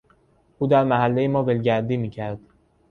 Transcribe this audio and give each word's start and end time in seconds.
او 0.59 0.67
در 0.67 0.83
محلهی 0.83 1.27
ما 1.27 1.43
ولگردی 1.43 1.97
میکرد. 1.97 2.39